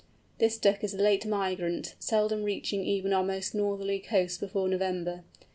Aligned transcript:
This 0.39 0.57
Duck 0.57 0.83
is 0.83 0.95
a 0.95 0.97
late 0.97 1.27
migrant, 1.27 1.93
seldom 1.99 2.41
reaching 2.41 2.83
even 2.83 3.13
our 3.13 3.23
most 3.23 3.53
northerly 3.53 3.99
coasts 3.99 4.39
before 4.39 4.67
November. 4.67 5.23